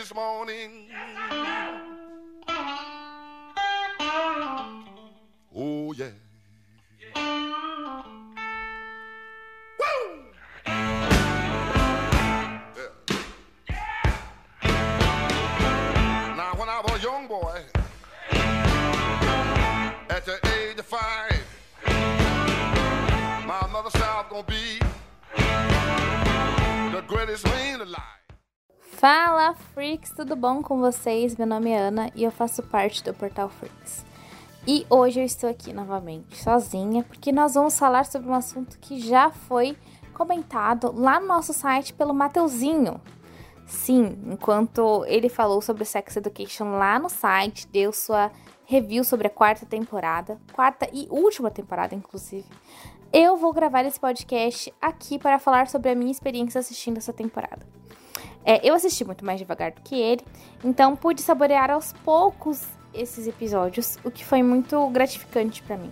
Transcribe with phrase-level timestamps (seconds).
[0.00, 0.88] this morning.
[5.54, 6.06] Oh, yeah.
[17.02, 17.62] Young boy,
[20.10, 21.42] at the age of five,
[23.46, 23.94] my mother was
[24.28, 24.79] gonna be
[29.00, 31.34] Fala Freaks, tudo bom com vocês?
[31.34, 34.04] Meu nome é Ana e eu faço parte do Portal Freaks.
[34.68, 39.00] E hoje eu estou aqui novamente sozinha porque nós vamos falar sobre um assunto que
[39.00, 39.74] já foi
[40.12, 43.00] comentado lá no nosso site pelo Mateuzinho.
[43.66, 48.30] Sim, enquanto ele falou sobre Sex Education lá no site, deu sua
[48.66, 52.44] review sobre a quarta temporada, quarta e última temporada, inclusive.
[53.10, 57.79] Eu vou gravar esse podcast aqui para falar sobre a minha experiência assistindo essa temporada.
[58.44, 60.22] É, eu assisti muito mais devagar do que ele,
[60.64, 65.90] então pude saborear aos poucos esses episódios, o que foi muito gratificante para mim.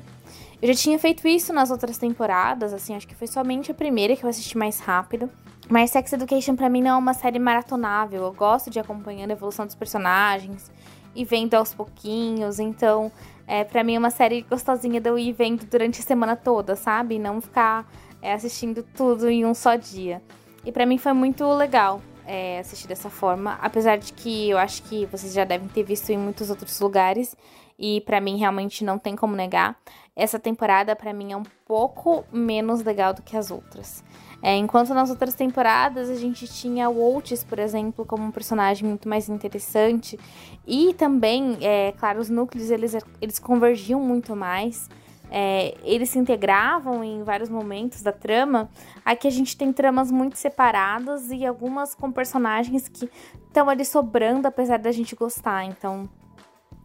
[0.60, 4.16] Eu já tinha feito isso nas outras temporadas, assim, acho que foi somente a primeira
[4.16, 5.30] que eu assisti mais rápido.
[5.68, 8.22] Mas Sex Education para mim não é uma série maratonável.
[8.22, 10.70] Eu gosto de acompanhando a evolução dos personagens
[11.14, 12.58] e vendo aos pouquinhos.
[12.58, 13.12] Então,
[13.46, 16.74] é, para mim é uma série gostosinha de eu ir vendo durante a semana toda,
[16.74, 17.18] sabe?
[17.18, 17.86] Não ficar
[18.22, 20.22] é, assistindo tudo em um só dia.
[20.64, 24.82] E para mim foi muito legal é, assistir dessa forma, apesar de que eu acho
[24.82, 27.34] que vocês já devem ter visto em muitos outros lugares
[27.78, 29.76] e para mim realmente não tem como negar.
[30.14, 34.04] Essa temporada para mim é um pouco menos legal do que as outras.
[34.42, 38.86] É, enquanto nas outras temporadas a gente tinha o Oates, por exemplo, como um personagem
[38.86, 40.18] muito mais interessante
[40.66, 44.88] e também, é, claro, os núcleos eles, eles convergiam muito mais
[45.30, 48.68] é, eles se integravam em vários momentos da trama,
[49.04, 53.10] aqui a gente tem tramas muito separadas e algumas com personagens que
[53.46, 55.64] estão ali sobrando, apesar da gente gostar.
[55.64, 56.08] Então,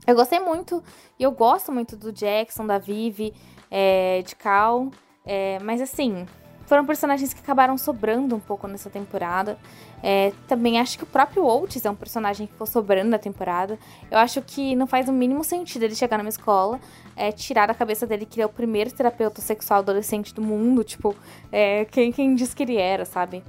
[0.06, 0.84] eu gostei muito
[1.18, 3.34] e eu gosto muito do Jackson, da Vivi,
[3.72, 4.92] é, de Cal,
[5.26, 6.26] é, mas assim,
[6.66, 9.58] foram personagens que acabaram sobrando um pouco nessa temporada.
[10.06, 13.80] É, também acho que o próprio Oates é um personagem que ficou sobrando na temporada.
[14.12, 16.78] Eu acho que não faz o mínimo sentido ele chegar numa escola,
[17.16, 20.84] é, tirar da cabeça dele que ele é o primeiro terapeuta sexual adolescente do mundo.
[20.84, 21.16] Tipo,
[21.50, 23.42] é, quem, quem diz que ele era, sabe?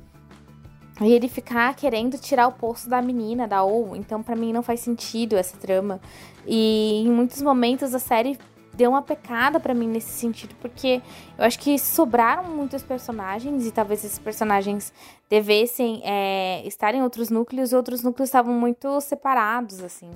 [1.00, 3.96] E ele ficar querendo tirar o posto da menina, da ou.
[3.96, 6.00] Então, para mim, não faz sentido essa trama.
[6.46, 8.38] E em muitos momentos a série
[8.76, 11.00] deu uma pecada para mim nesse sentido, porque
[11.38, 14.92] eu acho que sobraram muitos personagens e talvez esses personagens
[15.28, 20.10] devessem é, estar em outros núcleos e outros núcleos estavam muito separados, assim.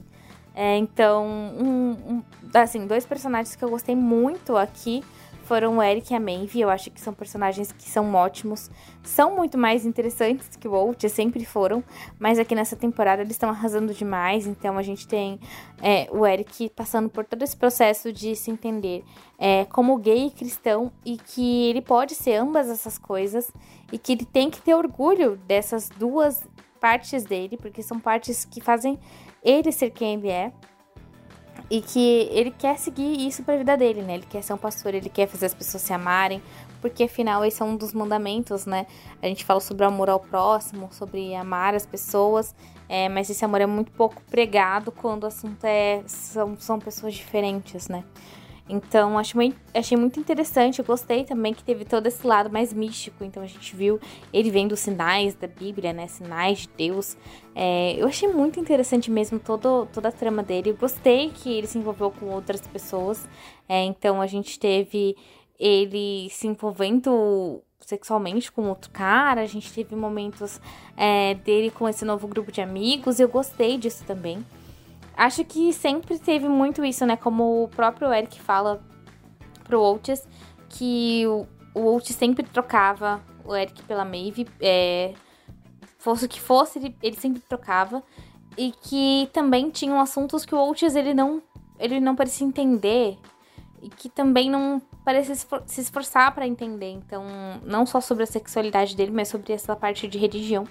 [0.55, 5.05] É, então, um, um, assim, dois personagens que eu gostei muito aqui
[5.49, 6.61] foram o Eric e a Maeve.
[6.61, 8.71] Eu acho que são personagens que são ótimos.
[9.03, 11.83] São muito mais interessantes que o Walt, sempre foram.
[12.19, 14.47] Mas aqui nessa temporada eles estão arrasando demais.
[14.47, 15.41] Então a gente tem
[15.83, 19.03] é, o Eric passando por todo esse processo de se entender
[19.39, 20.93] é, como gay e cristão.
[21.03, 23.51] E que ele pode ser ambas essas coisas.
[23.91, 26.47] E que ele tem que ter orgulho dessas duas
[26.79, 27.57] partes dele.
[27.57, 28.99] Porque são partes que fazem
[29.43, 30.53] ele ser quem ele é
[31.71, 34.15] e que ele quer seguir isso para a vida dele, né?
[34.15, 36.43] Ele quer ser um pastor, ele quer fazer as pessoas se amarem,
[36.81, 38.87] porque afinal esse é um dos mandamentos, né?
[39.23, 42.55] A gente fala sobre o amor ao próximo, sobre amar as pessoas,
[42.89, 47.15] é, mas esse amor é muito pouco pregado quando o assunto é são, são pessoas
[47.15, 48.05] diferentes, né?
[48.69, 50.79] Então, achei, muito interessante.
[50.79, 53.25] Eu gostei também que teve todo esse lado mais místico.
[53.25, 53.99] Então, a gente viu
[54.33, 56.07] ele vendo sinais da Bíblia, né?
[56.07, 57.17] Sinais de Deus.
[57.55, 60.71] É, eu achei muito interessante mesmo todo, toda a trama dele.
[60.71, 63.27] Eu gostei que ele se envolveu com outras pessoas.
[63.69, 65.17] É, então, a gente teve
[65.59, 69.41] ele se envolvendo sexualmente com outro cara.
[69.41, 70.61] A gente teve momentos
[70.95, 73.19] é, dele com esse novo grupo de amigos.
[73.19, 74.45] Eu gostei disso também.
[75.19, 77.17] Acho que sempre teve muito isso, né?
[77.17, 78.81] Como o próprio Eric fala
[79.65, 80.25] pro Oates,
[80.69, 81.45] que o,
[81.75, 84.47] o Oates sempre trocava o Eric pela Maeve.
[84.61, 85.13] É,
[85.99, 88.01] fosse o que fosse, ele, ele sempre trocava.
[88.57, 91.43] E que também tinham assuntos que o Oates ele não,
[91.81, 93.19] ele não parecia entender.
[93.83, 96.91] E que também não parecia se esforçar para entender.
[96.91, 97.25] Então,
[97.65, 100.65] não só sobre a sexualidade dele, mas sobre essa parte de religião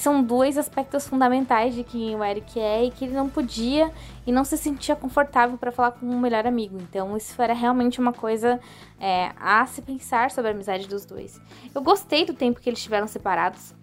[0.00, 3.92] são dois aspectos fundamentais de quem o Eric é e que ele não podia
[4.26, 6.78] e não se sentia confortável para falar com um melhor amigo.
[6.80, 8.58] Então, isso era realmente uma coisa
[8.98, 11.38] é, a se pensar sobre a amizade dos dois.
[11.74, 13.74] Eu gostei do tempo que eles estiveram separados.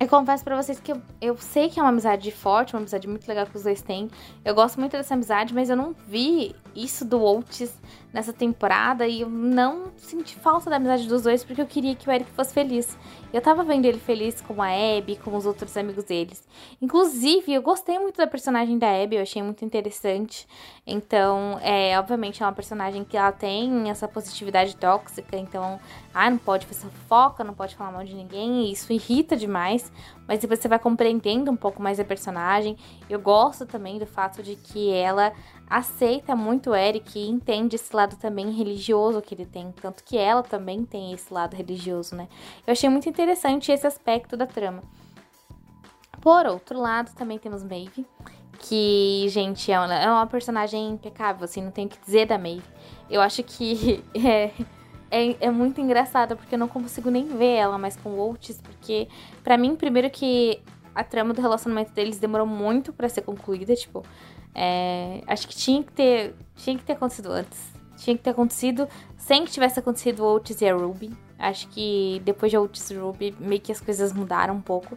[0.00, 3.06] Eu confesso para vocês que eu, eu sei que é uma amizade forte, uma amizade
[3.06, 4.08] muito legal que os dois têm.
[4.42, 7.72] Eu gosto muito dessa amizade, mas eu não vi isso do Oates
[8.12, 12.08] nessa temporada e eu não senti falta da amizade dos dois porque eu queria que
[12.08, 12.98] o Eric fosse feliz.
[13.32, 16.42] Eu tava vendo ele feliz com a Abby, com os outros amigos deles.
[16.82, 20.48] Inclusive, eu gostei muito da personagem da Abby, eu achei muito interessante.
[20.84, 25.78] Então, é, obviamente, é uma personagem que ela tem essa positividade tóxica, então,
[26.12, 29.92] ah, não pode fazer fofoca, não pode falar mal de ninguém, e isso irrita demais.
[30.26, 32.76] Mas depois você vai compreendendo um pouco mais a personagem.
[33.08, 35.32] Eu gosto também do fato de que ela
[35.70, 40.42] aceita muito Eric e entende esse lado também religioso que ele tem, tanto que ela
[40.42, 42.28] também tem esse lado religioso, né?
[42.66, 44.82] Eu achei muito interessante esse aspecto da trama.
[46.20, 48.04] Por outro lado, também temos Maeve,
[48.58, 52.36] que, gente, é uma, é uma personagem impecável, assim, não tenho o que dizer da
[52.36, 52.64] Maeve.
[53.08, 54.50] Eu acho que é,
[55.08, 59.08] é, é, muito engraçada, porque eu não consigo nem ver ela mais com o porque,
[59.44, 60.60] para mim, primeiro que
[60.92, 64.02] a trama do relacionamento deles demorou muito para ser concluída, tipo,
[64.54, 67.58] é, acho que tinha que ter tinha que ter acontecido antes.
[67.96, 71.12] Tinha que ter acontecido sem que tivesse acontecido o Otis e a Ruby.
[71.38, 74.96] Acho que depois de Otis e Ruby, meio que as coisas mudaram um pouco.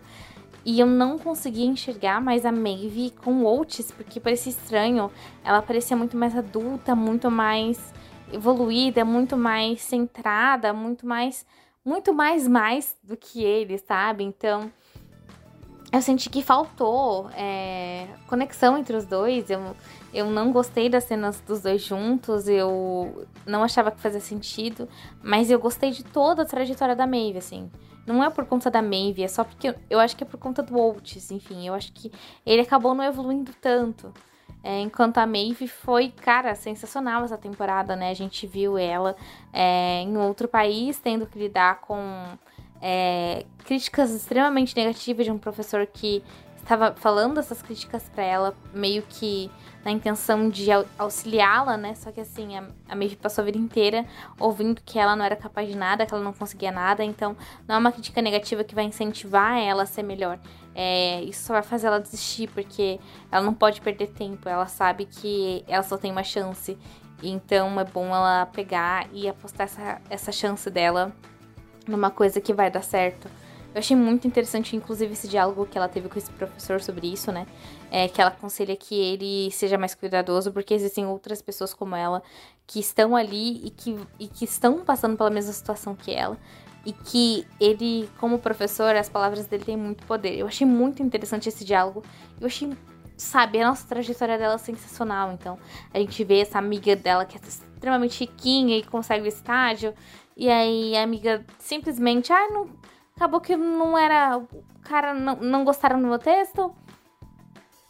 [0.65, 5.11] E eu não conseguia enxergar mais a Maeve com o Otis, porque parecia estranho.
[5.43, 7.93] Ela parecia muito mais adulta, muito mais
[8.31, 11.45] evoluída, muito mais centrada, muito mais.
[11.85, 14.23] Muito mais mais do que ele, sabe?
[14.23, 14.71] Então
[15.93, 19.47] eu senti que faltou é, conexão entre os dois.
[19.51, 19.75] Eu,
[20.11, 24.89] eu não gostei das cenas dos dois juntos, eu não achava que fazia sentido,
[25.21, 27.71] mas eu gostei de toda a trajetória da Maeve, assim.
[28.07, 30.39] Não é por conta da Maeve, é só porque eu, eu acho que é por
[30.39, 31.67] conta do Oates, enfim.
[31.67, 32.11] Eu acho que
[32.43, 34.11] ele acabou não evoluindo tanto.
[34.63, 38.09] É, enquanto a Maeve foi, cara, sensacional essa temporada, né?
[38.09, 39.15] A gente viu ela
[39.53, 42.03] é, em outro país tendo que lidar com
[42.85, 46.21] é, críticas extremamente negativas de um professor que
[46.57, 49.49] estava falando essas críticas para ela, meio que
[49.85, 51.95] na intenção de auxiliá-la, né?
[51.95, 54.05] Só que assim, a, a Maeve passou a vida inteira
[54.37, 57.37] ouvindo que ela não era capaz de nada, que ela não conseguia nada, então
[57.67, 60.37] não é uma crítica negativa que vai incentivar ela a ser melhor.
[60.75, 62.99] É, isso só vai fazer ela desistir, porque
[63.31, 66.77] ela não pode perder tempo, ela sabe que ela só tem uma chance.
[67.21, 71.13] Então é bom ela pegar e apostar essa, essa chance dela
[71.87, 73.29] numa coisa que vai dar certo.
[73.73, 77.31] Eu achei muito interessante, inclusive, esse diálogo que ela teve com esse professor sobre isso,
[77.31, 77.47] né?
[77.89, 82.21] É, que ela aconselha que ele seja mais cuidadoso, porque existem outras pessoas como ela
[82.67, 86.37] que estão ali e que, e que estão passando pela mesma situação que ela.
[86.85, 90.37] E que ele, como professor, as palavras dele têm muito poder.
[90.37, 92.03] Eu achei muito interessante esse diálogo.
[92.39, 92.69] Eu achei,
[93.17, 95.31] sabe, a nossa trajetória dela sensacional.
[95.31, 95.57] Então,
[95.91, 99.95] a gente vê essa amiga dela que é extremamente riquinha e consegue o estágio.
[100.35, 102.69] E aí a amiga simplesmente, ah, não,
[103.15, 104.37] acabou que não era.
[104.37, 104.47] O
[104.83, 106.73] cara não, não gostaram do meu texto.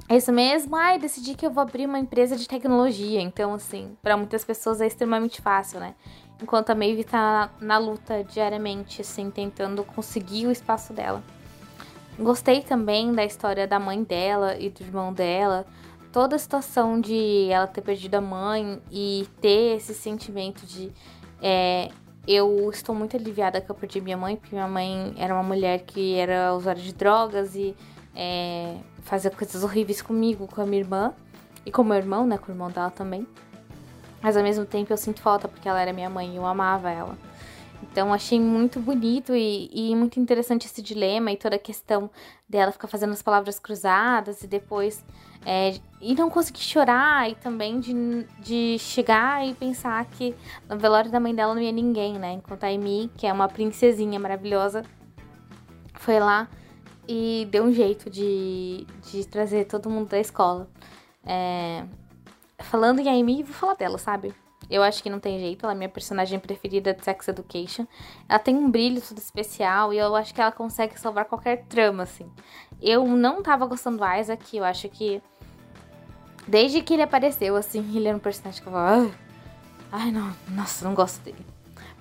[0.09, 3.21] É isso mesmo, ai, decidi que eu vou abrir uma empresa de tecnologia.
[3.21, 5.95] Então, assim, para muitas pessoas é extremamente fácil, né?
[6.41, 11.23] Enquanto a Maeve tá na, luta diariamente, assim, tentando conseguir o espaço dela.
[12.19, 15.65] Gostei também da história da mãe dela e do irmão dela.
[16.11, 20.91] Toda a situação de ela ter perdido a mãe e ter esse sentimento de
[21.41, 21.89] é,
[22.27, 25.79] eu estou muito aliviada que eu perdi minha mãe, porque minha mãe era uma mulher
[25.79, 27.75] que era usuária de drogas e
[28.15, 31.13] é, fazia coisas horríveis comigo, com a minha irmã
[31.65, 33.27] e com meu irmão, né, com o irmão dela também.
[34.21, 36.89] Mas ao mesmo tempo eu sinto falta porque ela era minha mãe e eu amava
[36.89, 37.17] ela.
[37.93, 42.09] Então achei muito bonito e, e, muito interessante esse dilema e toda a questão
[42.49, 45.05] dela ficar fazendo as palavras cruzadas e depois
[45.45, 47.93] é, e não conseguir chorar e também de,
[48.39, 50.35] de chegar e pensar que
[50.67, 52.33] no velório da mãe dela não ia ninguém, né?
[52.33, 54.81] Enquanto a Amy, que é uma princesinha maravilhosa,
[55.93, 56.49] foi lá
[57.07, 60.67] e deu um jeito de, de trazer todo mundo da escola.
[61.23, 61.83] É,
[62.57, 64.33] falando em Amy, vou falar dela, sabe?
[64.73, 67.85] Eu acho que não tem jeito, ela é minha personagem preferida de Sex Education.
[68.27, 72.03] Ela tem um brilho tudo especial e eu acho que ela consegue salvar qualquer trama,
[72.03, 72.29] assim.
[72.81, 75.21] Eu não tava gostando do Isaac, eu acho que
[76.47, 79.11] Desde que ele apareceu, assim, ele era um personagem que eu falava.
[79.91, 81.45] Ah, ai, não, nossa, não gosto dele.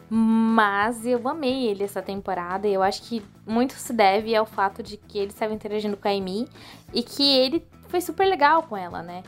[0.09, 4.83] Mas eu amei ele essa temporada e eu acho que muito se deve ao fato
[4.83, 6.47] de que ele estava interagindo com a Amy
[6.93, 9.23] e que ele foi super legal com ela, né?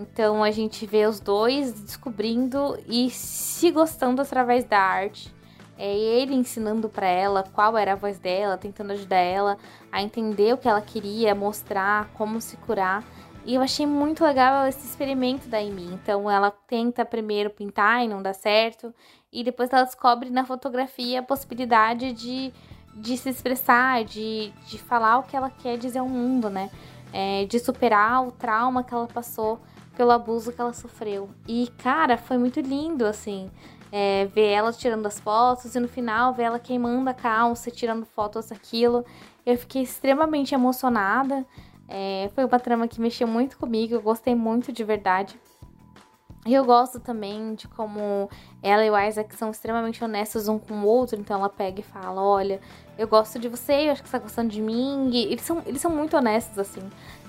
[0.00, 5.34] Então a gente vê os dois descobrindo e se gostando através da arte.
[5.76, 9.56] É ele ensinando para ela qual era a voz dela, tentando ajudar ela
[9.90, 13.04] a entender o que ela queria, mostrar como se curar.
[13.46, 15.86] E eu achei muito legal esse experimento da Amy.
[15.92, 18.94] Então ela tenta primeiro pintar e não dá certo.
[19.32, 22.52] E depois ela descobre na fotografia a possibilidade de,
[22.94, 26.70] de se expressar, de, de falar o que ela quer dizer ao mundo, né?
[27.12, 29.58] É, de superar o trauma que ela passou
[30.00, 31.28] pelo abuso que ela sofreu.
[31.46, 33.50] E, cara, foi muito lindo, assim,
[33.92, 38.06] é, ver ela tirando as fotos e no final ver ela queimando a calça, tirando
[38.06, 39.04] fotos daquilo.
[39.44, 41.44] Eu fiquei extremamente emocionada.
[41.86, 45.38] É, foi uma trama que mexeu muito comigo, eu gostei muito de verdade.
[46.46, 48.30] E eu gosto também de como
[48.62, 51.20] ela e o Isaac são extremamente honestos um com o outro.
[51.20, 52.58] Então ela pega e fala: Olha,
[52.96, 55.10] eu gosto de você, eu acho que você tá gostando de mim.
[55.12, 56.80] E eles são, eles são muito honestos, assim.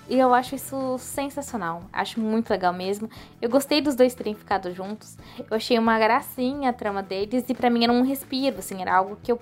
[0.10, 1.84] E eu acho isso sensacional.
[1.94, 3.10] Acho muito legal mesmo.
[3.42, 5.18] Eu gostei dos dois terem ficado juntos.
[5.38, 7.46] Eu achei uma gracinha a trama deles.
[7.48, 8.82] E para mim era um respiro, assim.
[8.82, 9.40] Era algo que eu,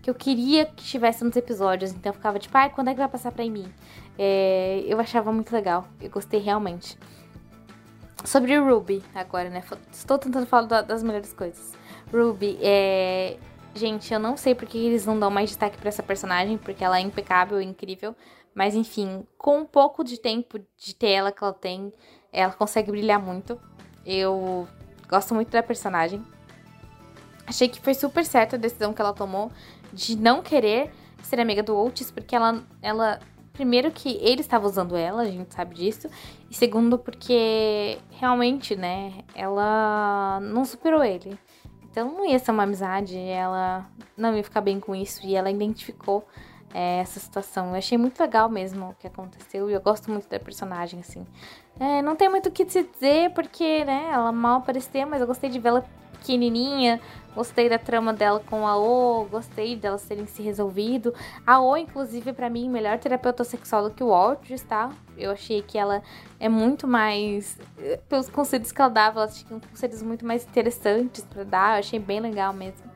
[0.00, 1.90] que eu queria que tivesse nos episódios.
[1.90, 3.66] Então eu ficava tipo, ai, quando é que vai passar pra mim?
[4.18, 5.88] É, eu achava muito legal.
[6.00, 6.96] Eu gostei realmente.
[8.24, 9.62] Sobre Ruby, agora, né?
[9.92, 11.74] Estou tentando falar das melhores coisas.
[12.12, 13.36] Ruby, é.
[13.74, 16.98] Gente, eu não sei porque eles não dão mais destaque para essa personagem, porque ela
[16.98, 18.14] é impecável, incrível.
[18.54, 21.92] Mas enfim, com um pouco de tempo de tela que ela tem,
[22.32, 23.60] ela consegue brilhar muito.
[24.06, 24.68] Eu
[25.08, 26.24] gosto muito da personagem.
[27.46, 29.50] Achei que foi super certa a decisão que ela tomou
[29.92, 30.92] de não querer
[31.22, 33.18] ser amiga do Otis, porque ela, ela
[33.54, 36.08] Primeiro que ele estava usando ela, a gente sabe disso.
[36.50, 41.38] E segundo porque realmente, né, ela não superou ele.
[41.84, 45.52] Então não ia ser uma amizade, ela não ia ficar bem com isso e ela
[45.52, 46.26] identificou
[46.74, 47.68] é, essa situação.
[47.68, 51.26] Eu achei muito legal mesmo o que aconteceu e eu gosto muito da personagem, assim.
[51.80, 55.48] É, não tem muito o que dizer porque, né, ela mal apareceu, mas eu gostei
[55.48, 57.00] de vê-la pequenininha,
[57.34, 61.12] Gostei da trama dela com a O, gostei delas terem se resolvido.
[61.44, 64.90] A O, inclusive, para mim, melhor terapeuta sexual do que o Aldous, tá?
[65.18, 66.00] Eu achei que ela
[66.38, 67.58] é muito mais.
[67.76, 71.74] Eh, pelos conselhos que ela dava, ela tinha conselhos muito mais interessantes para dar.
[71.74, 72.93] Eu achei bem legal mesmo.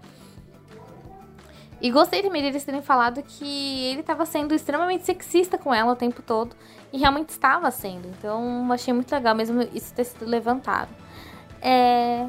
[1.80, 5.96] E gostei também deles terem falado que ele estava sendo extremamente sexista com ela o
[5.96, 6.56] tempo todo.
[6.92, 8.08] E realmente estava sendo.
[8.08, 10.90] Então, achei muito legal mesmo isso ter sido levantado.
[11.60, 12.26] É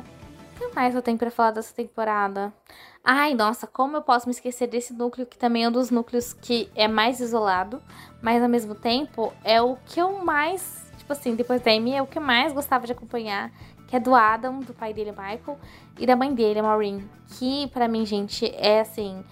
[0.59, 2.53] que mais eu tenho para falar dessa temporada?
[3.03, 6.33] Ai, nossa, como eu posso me esquecer desse núcleo que também é um dos núcleos
[6.33, 7.81] que é mais isolado,
[8.21, 12.01] mas ao mesmo tempo é o que eu mais, tipo assim, depois da Amy, é
[12.01, 13.51] o que eu mais gostava de acompanhar,
[13.89, 15.59] que é do Adam, do pai dele, Michael,
[15.97, 19.25] e da mãe dele, Maureen, que para mim, gente, é assim,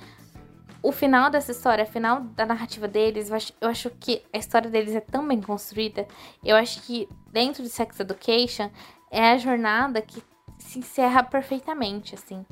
[0.81, 4.37] o final dessa história, o final da narrativa deles, eu acho, eu acho, que a
[4.37, 6.07] história deles é tão bem construída.
[6.43, 8.71] Eu acho que dentro de Sex Education
[9.11, 10.23] é a jornada que
[10.57, 12.43] se encerra perfeitamente, assim.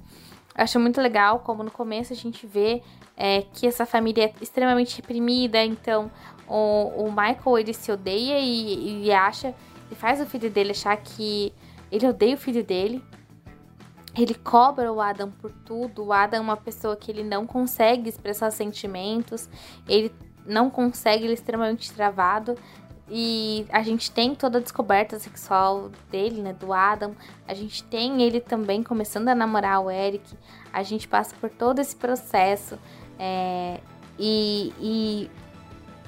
[0.55, 2.83] Eu acho muito legal como no começo a gente vê
[3.17, 6.11] é, que essa família é extremamente reprimida, então
[6.47, 9.55] o, o Michael ele se odeia e, e acha,
[9.89, 11.51] e faz o filho dele achar que
[11.95, 13.01] ele odeia o filho dele.
[14.17, 16.05] Ele cobra o Adam por tudo.
[16.05, 19.49] O Adam é uma pessoa que ele não consegue expressar sentimentos,
[19.87, 20.13] ele
[20.45, 22.55] não consegue, ele é extremamente travado.
[23.09, 27.15] E a gente tem toda a descoberta sexual dele, né, do Adam.
[27.47, 30.35] A gente tem ele também começando a namorar o Eric.
[30.73, 32.79] A gente passa por todo esse processo.
[33.19, 33.79] É,
[34.17, 35.31] e, e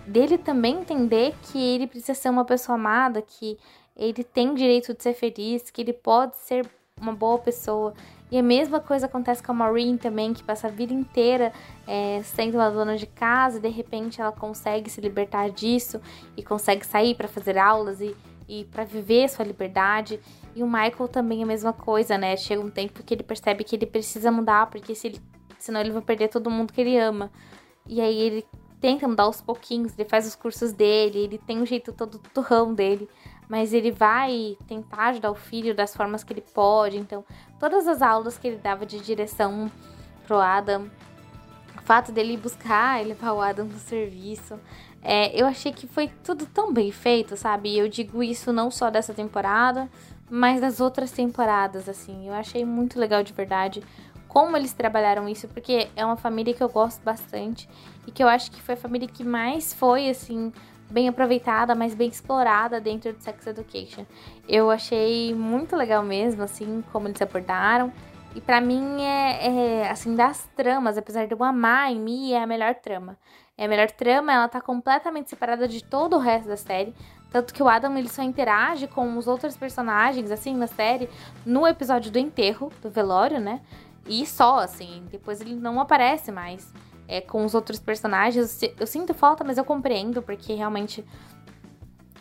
[0.08, 3.58] dele também entender que ele precisa ser uma pessoa amada, que
[3.97, 6.69] ele tem direito de ser feliz, que ele pode ser
[7.01, 7.93] uma boa pessoa.
[8.29, 11.53] E a mesma coisa acontece com a Maureen também, que passa a vida inteira
[11.87, 16.01] é, sendo uma dona de casa e de repente ela consegue se libertar disso
[16.35, 18.15] e consegue sair para fazer aulas e,
[18.47, 20.19] e para viver sua liberdade.
[20.53, 22.35] E o Michael também é a mesma coisa, né?
[22.35, 25.21] Chega um tempo que ele percebe que ele precisa mudar, porque se ele,
[25.57, 27.31] senão ele vai perder todo mundo que ele ama.
[27.87, 28.45] E aí ele
[28.81, 32.73] tenta mudar aos pouquinhos, ele faz os cursos dele, ele tem um jeito todo turrão
[32.73, 33.07] dele
[33.47, 36.97] mas ele vai tentar ajudar o filho das formas que ele pode.
[36.97, 37.23] Então,
[37.59, 39.71] todas as aulas que ele dava de direção
[40.25, 40.89] pro Adam,
[41.77, 44.59] o fato dele buscar e levar o Adam no serviço,
[45.01, 47.69] é, eu achei que foi tudo tão bem feito, sabe?
[47.69, 49.89] E eu digo isso não só dessa temporada,
[50.29, 52.27] mas das outras temporadas, assim.
[52.27, 53.81] Eu achei muito legal de verdade
[54.27, 57.69] como eles trabalharam isso, porque é uma família que eu gosto bastante
[58.05, 60.51] e que eu acho que foi a família que mais foi, assim,
[60.89, 64.06] bem aproveitada, mas bem explorada dentro de Sex Education.
[64.48, 67.91] Eu achei muito legal mesmo, assim, como eles abordaram.
[68.36, 72.41] E para mim é, é, assim, das tramas, apesar de eu amar em mim, é
[72.41, 73.17] a melhor trama.
[73.58, 76.94] É a melhor trama, ela tá completamente separada de todo o resto da série.
[77.32, 81.10] Tanto que o Adam ele só interage com os outros personagens, assim, na série,
[81.46, 83.62] no episódio do enterro, do velório, né?
[84.08, 86.72] E só, assim, depois ele não aparece mais
[87.07, 88.59] é, com os outros personagens.
[88.79, 91.03] Eu sinto falta, mas eu compreendo, porque realmente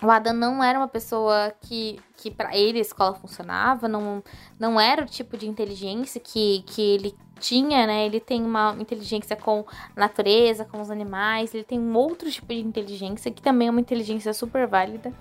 [0.03, 4.23] o Adam não era uma pessoa que, que para ele a escola funcionava, não,
[4.59, 8.07] não era o tipo de inteligência que, que ele tinha, né?
[8.07, 9.65] Ele tem uma inteligência com
[9.95, 13.71] a natureza, com os animais, ele tem um outro tipo de inteligência que também é
[13.71, 15.13] uma inteligência super válida.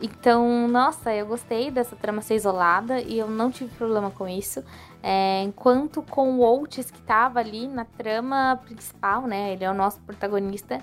[0.00, 4.62] Então, nossa, eu gostei dessa trama ser isolada e eu não tive problema com isso.
[5.06, 9.52] É, enquanto com o Oates, que tava ali na trama principal, né?
[9.52, 10.80] Ele é o nosso protagonista.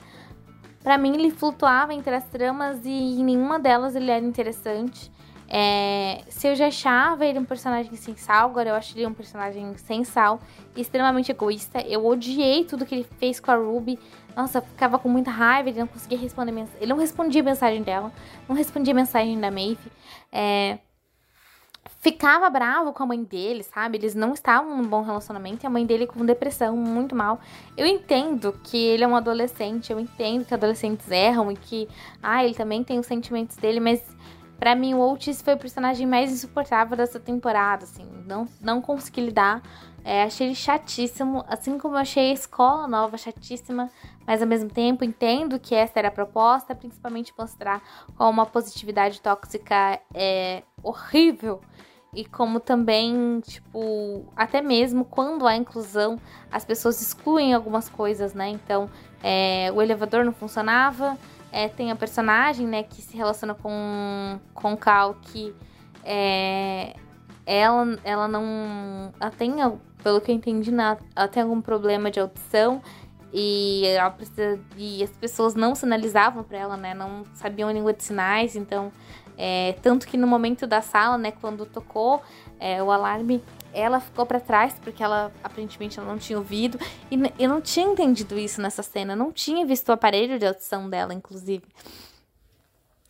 [0.83, 5.11] Para mim, ele flutuava entre as tramas e em nenhuma delas ele era interessante.
[5.49, 9.13] É, se eu já achava ele um personagem sem sal, agora eu acho ele um
[9.13, 10.39] personagem sem sal
[10.77, 11.81] extremamente egoísta.
[11.81, 13.97] Eu odiei tudo que ele fez com a Ruby.
[14.35, 16.79] Nossa, eu ficava com muita raiva, ele não conseguia responder mensagem.
[16.79, 18.11] Ele não respondia a mensagem dela,
[18.47, 19.91] não respondia a mensagem da Maeve.
[20.31, 20.77] É,
[22.01, 23.97] ficava bravo com a mãe dele, sabe?
[23.97, 27.39] Eles não estavam num bom relacionamento e a mãe dele com depressão, muito mal.
[27.77, 31.87] Eu entendo que ele é um adolescente, eu entendo que adolescentes erram e que,
[32.21, 34.03] ah, ele também tem os sentimentos dele, mas
[34.59, 39.21] para mim o Otis foi o personagem mais insuportável dessa temporada, assim, não, não consegui
[39.21, 39.61] lidar.
[40.03, 43.91] É, achei ele chatíssimo, assim como eu achei a escola nova chatíssima,
[44.25, 47.79] mas ao mesmo tempo entendo que essa era a proposta, principalmente mostrar
[48.15, 51.61] como uma positividade tóxica é horrível
[52.13, 56.19] e como também, tipo, até mesmo quando há inclusão,
[56.51, 58.49] as pessoas excluem algumas coisas, né?
[58.49, 58.89] Então,
[59.23, 61.17] é, o elevador não funcionava,
[61.53, 65.55] é, tem a personagem, né, que se relaciona com, com Cal, que
[66.03, 66.95] é,
[67.45, 69.13] ela, ela não.
[69.17, 69.53] Ela tem,
[70.03, 70.71] pelo que eu entendi,
[71.15, 72.81] ela tem algum problema de audição
[73.31, 74.59] e ela precisa.
[74.75, 76.93] E as pessoas não sinalizavam para ela, né?
[76.93, 78.91] Não sabiam a língua de sinais, então
[79.37, 82.21] é, tanto que no momento da sala, né, quando tocou
[82.59, 86.79] é, o alarme, ela ficou para trás, porque ela aparentemente ela não tinha ouvido.
[87.09, 90.89] E eu não tinha entendido isso nessa cena, não tinha visto o aparelho de audição
[90.89, 91.63] dela, inclusive.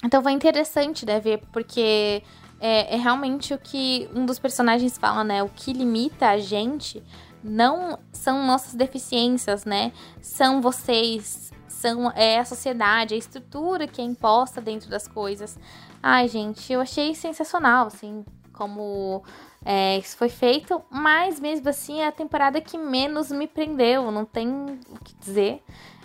[0.03, 2.23] Então foi interessante, né, ver, porque
[2.59, 5.41] é, é realmente o que um dos personagens fala, né?
[5.41, 7.03] O que limita a gente
[7.43, 9.91] não são nossas deficiências, né?
[10.21, 15.57] São vocês, são é a sociedade, a estrutura que é imposta dentro das coisas.
[16.03, 19.23] Ai, gente, eu achei sensacional, assim, como
[19.63, 24.25] é, isso foi feito, mas mesmo assim é a temporada que menos me prendeu, não
[24.25, 25.63] tem o que dizer.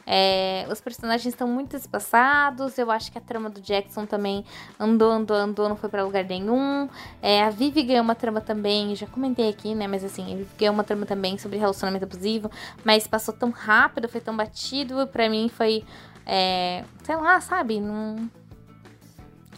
[0.08, 2.78] É, os personagens estão muito espaçados.
[2.78, 4.44] Eu acho que a trama do Jackson também
[4.78, 6.88] andou, andou, andou, não foi para lugar nenhum.
[7.20, 9.88] É, a Vivi ganhou uma trama também, já comentei aqui, né?
[9.88, 12.48] Mas assim, Vivi ganhou uma trama também sobre relacionamento abusivo,
[12.84, 15.08] mas passou tão rápido, foi tão batido.
[15.08, 15.84] Pra mim foi,
[16.24, 17.80] é, sei lá, sabe?
[17.80, 18.30] Não,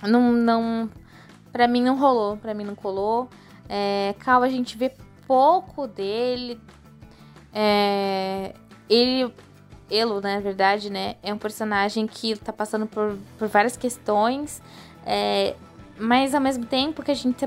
[0.03, 0.91] não, não,
[1.53, 3.29] pra mim não rolou, pra mim não colou.
[3.69, 4.93] É, Cal, a gente vê
[5.27, 6.61] pouco dele.
[7.53, 8.55] É,
[8.89, 9.33] ele,
[9.91, 14.63] Elo, né, na verdade, né, é um personagem que tá passando por, por várias questões.
[15.05, 15.55] É,
[15.99, 17.45] mas ao mesmo tempo que a gente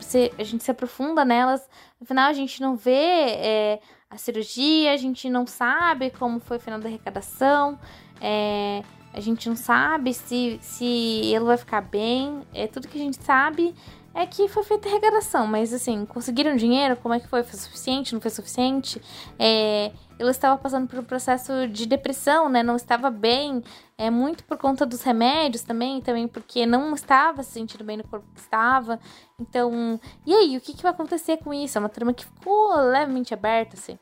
[0.00, 1.68] se, a gente se aprofunda nelas,
[2.00, 6.58] no final a gente não vê é, a cirurgia, a gente não sabe como foi
[6.58, 7.78] o final da arrecadação.
[8.20, 12.42] É, a gente não sabe se, se ele vai ficar bem.
[12.54, 13.74] É tudo que a gente sabe
[14.14, 16.96] é que foi feita a arrecadação, mas assim, conseguiram dinheiro?
[16.96, 17.42] Como é que foi?
[17.44, 18.12] Foi suficiente?
[18.12, 19.00] Não foi suficiente?
[19.38, 22.62] É, ele estava passando por um processo de depressão, né?
[22.62, 23.62] Não estava bem,
[23.96, 28.04] é muito por conta dos remédios também, também porque não estava se sentindo bem no
[28.08, 28.98] corpo que estava.
[29.40, 31.78] Então, e aí, o que, que vai acontecer com isso?
[31.78, 33.96] É uma trama que ficou levemente aberta, assim.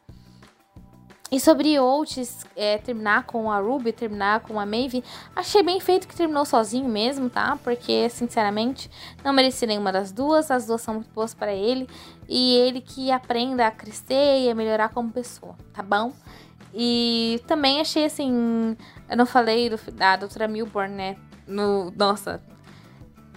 [1.30, 5.02] E sobre Oates é, terminar com a Ruby, terminar com a Maeve,
[5.34, 7.58] achei bem feito que terminou sozinho mesmo, tá?
[7.64, 8.88] Porque, sinceramente,
[9.24, 10.52] não mereci nenhuma das duas.
[10.52, 11.88] As duas são muito boas para ele.
[12.28, 16.12] E ele que aprenda a crescer e a melhorar como pessoa, tá bom?
[16.72, 18.76] E também achei assim.
[19.08, 21.16] Eu não falei do, da doutora Milburn, né?
[21.44, 22.40] No, nossa,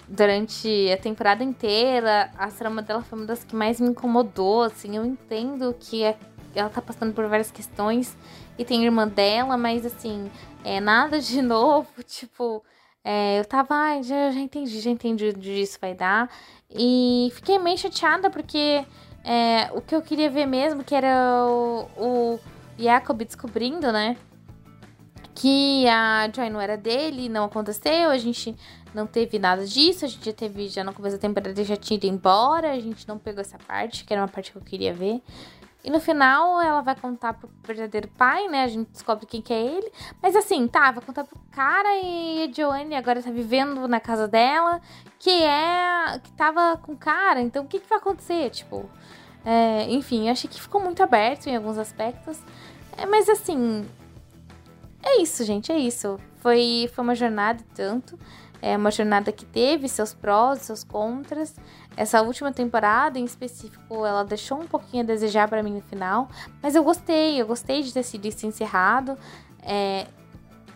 [0.07, 4.95] durante a temporada inteira, a trama dela foi uma das que mais me incomodou, assim,
[4.97, 6.17] eu entendo que é
[6.59, 8.15] ela tá passando por várias questões
[8.57, 10.29] e tem irmã dela, mas assim,
[10.63, 12.63] é nada de novo, tipo,
[13.03, 16.29] é, eu tava, ai, já, já entendi, já entendi onde isso vai dar.
[16.69, 18.85] E fiquei meio chateada porque
[19.23, 22.39] é, o que eu queria ver mesmo, que era o, o
[22.77, 24.17] Jacob descobrindo, né?
[25.33, 28.55] Que a Joy não era dele, não aconteceu, a gente
[28.93, 31.95] não teve nada disso, a gente já teve, já no começo da temporada já tinha
[31.95, 34.93] ido embora, a gente não pegou essa parte, que era uma parte que eu queria
[34.93, 35.21] ver.
[35.83, 38.63] E no final ela vai contar pro verdadeiro pai, né?
[38.63, 39.91] A gente descobre quem que é ele.
[40.21, 44.27] Mas assim, tá, vai contar pro cara e a Joanne agora tá vivendo na casa
[44.27, 44.81] dela,
[45.17, 46.19] que é.
[46.21, 47.41] que tava com o cara.
[47.41, 48.49] Então o que, que vai acontecer?
[48.49, 48.89] Tipo.
[49.45, 52.37] É, enfim, eu achei que ficou muito aberto em alguns aspectos.
[52.97, 53.87] É, mas assim.
[55.01, 56.19] É isso, gente, é isso.
[56.37, 58.19] Foi, foi uma jornada tanto.
[58.61, 61.55] É uma jornada que teve seus prós, seus contras.
[61.95, 66.29] Essa última temporada em específico, ela deixou um pouquinho a desejar para mim no final,
[66.61, 69.17] mas eu gostei, eu gostei de ter sido isso encerrado.
[69.61, 70.07] É,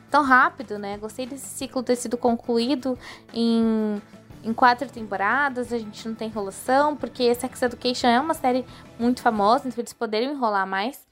[0.09, 0.97] tão rápido, né?
[0.97, 2.97] Gostei desse ciclo ter sido concluído
[3.33, 4.01] em
[4.43, 8.65] em quatro temporadas, a gente não tem enrolação, porque Sex Education é uma série
[8.99, 11.07] muito famosa, então eles poderiam enrolar mais.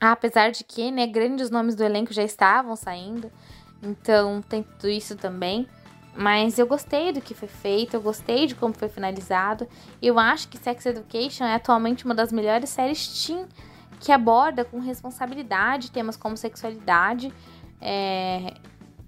[0.00, 3.30] Apesar de que, né, grandes nomes do elenco já estavam saindo,
[3.82, 5.68] então tem tudo isso também.
[6.16, 9.66] Mas eu gostei do que foi feito, eu gostei de como foi finalizado.
[10.00, 13.46] Eu acho que Sex Education é atualmente uma das melhores séries teen
[13.98, 17.32] que aborda com responsabilidade temas como sexualidade.
[17.80, 18.54] É...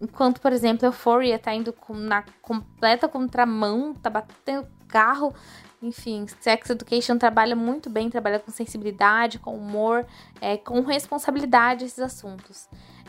[0.00, 5.34] Enquanto, por exemplo, Euphoria tá indo na completa contramão, tá batendo carro.
[5.80, 10.06] Enfim, Sex Education trabalha muito bem, trabalha com sensibilidade, com humor,
[10.40, 12.68] é, com responsabilidade esses assuntos.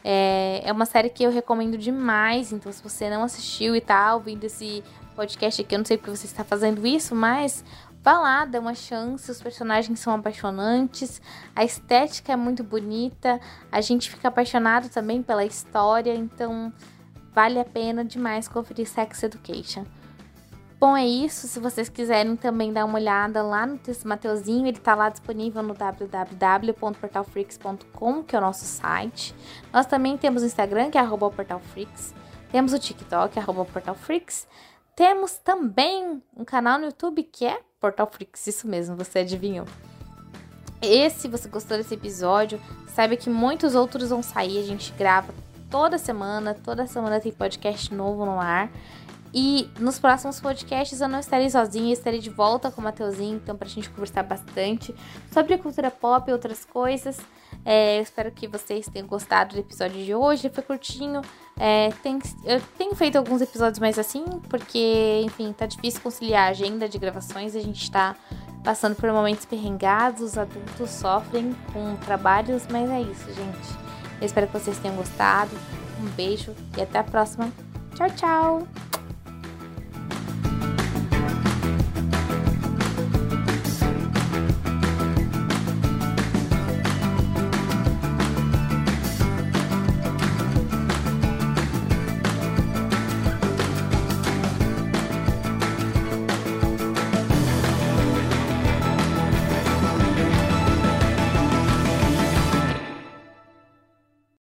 [0.09, 4.15] É, é uma série que eu recomendo demais, então se você não assistiu e tá
[4.15, 4.81] ouvindo esse
[5.17, 7.61] podcast aqui, eu não sei porque você está fazendo isso, mas
[8.01, 11.21] vá lá, dá uma chance, os personagens são apaixonantes,
[11.53, 13.37] a estética é muito bonita,
[13.69, 16.71] a gente fica apaixonado também pela história, então
[17.33, 19.83] vale a pena demais conferir Sex Education.
[20.79, 21.47] Bom, é isso.
[21.47, 25.63] Se vocês quiserem também dar uma olhada lá no texto Mateuzinho, ele está lá disponível
[25.63, 29.33] no www.portalfreaks.com, que é o nosso site.
[29.73, 32.13] Nós também temos o Instagram, que é portalfreaks.
[32.51, 34.47] Temos o TikTok, arroba portalfreaks.
[34.95, 39.67] Temos também um canal no YouTube que é Portalfreaks, isso mesmo, você adivinhou.
[40.81, 44.59] E se você gostou desse episódio, saiba que muitos outros vão sair.
[44.59, 45.31] A gente grava
[45.69, 48.71] toda semana, toda semana tem podcast novo no ar.
[49.33, 53.55] E nos próximos podcasts eu não estarei sozinha, estarei de volta com o Mateuzinho, então
[53.55, 54.95] pra gente conversar bastante
[55.31, 57.19] sobre cultura pop e outras coisas.
[57.65, 61.21] É, eu espero que vocês tenham gostado do episódio de hoje, foi curtinho.
[61.59, 66.51] É, tem, eu tenho feito alguns episódios mais assim, porque, enfim, tá difícil conciliar a
[66.51, 68.15] agenda de gravações, a gente tá
[68.63, 73.87] passando por momentos perrengados, os adultos sofrem com trabalhos, mas é isso, gente.
[74.19, 75.51] Eu espero que vocês tenham gostado.
[76.01, 77.51] Um beijo e até a próxima.
[77.95, 78.86] Tchau, tchau!